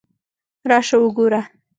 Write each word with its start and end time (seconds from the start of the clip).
راشه 0.69 0.95
وګوره! 1.01 1.41